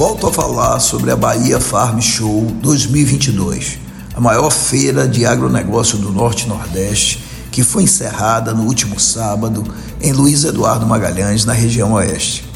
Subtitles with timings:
[0.00, 3.78] volto a falar sobre a Bahia Farm Show 2022,
[4.14, 7.22] a maior feira de agronegócio do Norte e Nordeste,
[7.52, 9.62] que foi encerrada no último sábado
[10.00, 12.46] em Luiz Eduardo Magalhães, na região oeste.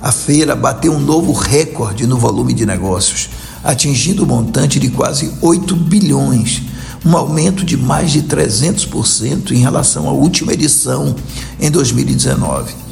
[0.00, 3.28] A feira bateu um novo recorde no volume de negócios,
[3.62, 6.62] atingindo o um montante de quase 8 bilhões,
[7.04, 11.14] um aumento de mais de 300% em relação à última edição
[11.60, 12.85] em 2019.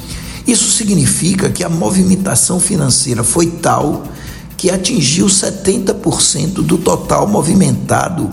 [0.47, 4.03] Isso significa que a movimentação financeira foi tal
[4.55, 8.29] que atingiu 70% do total movimentado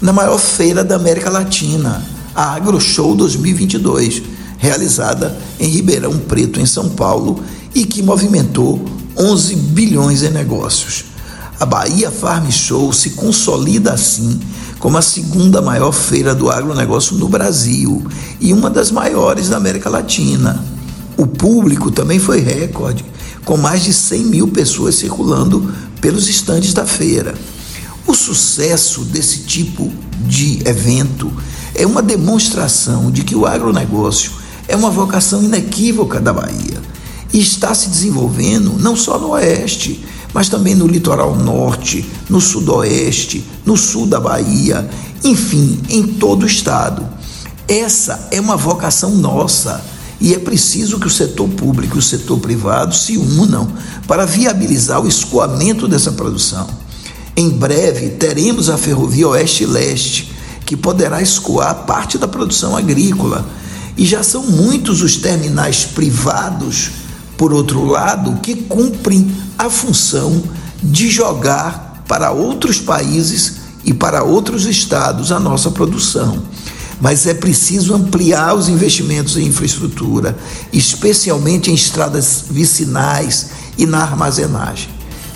[0.00, 4.22] na maior feira da América Latina, a AgroShow 2022,
[4.58, 7.42] realizada em Ribeirão Preto, em São Paulo,
[7.74, 8.84] e que movimentou
[9.16, 11.06] 11 bilhões em negócios.
[11.58, 14.40] A Bahia Farm Show se consolida assim
[14.78, 18.06] como a segunda maior feira do agronegócio no Brasil
[18.40, 20.62] e uma das maiores da América Latina.
[21.16, 23.04] O público também foi recorde,
[23.44, 27.34] com mais de 100 mil pessoas circulando pelos estandes da feira.
[28.06, 29.92] O sucesso desse tipo
[30.26, 31.32] de evento
[31.74, 34.32] é uma demonstração de que o agronegócio
[34.68, 36.80] é uma vocação inequívoca da Bahia
[37.32, 43.44] e está se desenvolvendo não só no oeste, mas também no litoral norte, no sudoeste,
[43.64, 44.88] no sul da Bahia,
[45.22, 47.06] enfim, em todo o estado.
[47.66, 49.82] Essa é uma vocação nossa
[50.20, 53.70] e é preciso que o setor público e o setor privado se unam
[54.06, 56.66] para viabilizar o escoamento dessa produção.
[57.36, 60.32] Em breve teremos a Ferrovia Oeste-Leste,
[60.64, 63.44] que poderá escoar parte da produção agrícola.
[63.96, 66.90] E já são muitos os terminais privados,
[67.36, 70.42] por outro lado, que cumprem a função
[70.82, 76.42] de jogar para outros países e para outros estados a nossa produção
[77.04, 80.34] mas é preciso ampliar os investimentos em infraestrutura,
[80.72, 84.88] especialmente em estradas vicinais e na armazenagem.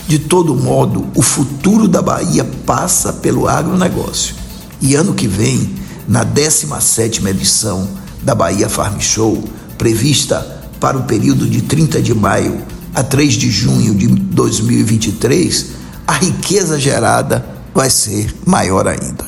[0.07, 4.35] De todo modo, o futuro da Bahia passa pelo agronegócio.
[4.81, 5.75] E ano que vem,
[6.09, 7.87] na 17ª edição
[8.23, 9.45] da Bahia Farm Show,
[9.77, 10.39] prevista
[10.81, 12.63] para o período de 30 de maio
[12.95, 15.67] a 3 de junho de 2023,
[16.07, 17.45] a riqueza gerada
[17.75, 19.28] vai ser maior ainda.